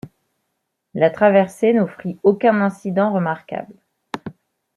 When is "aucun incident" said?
2.23-3.13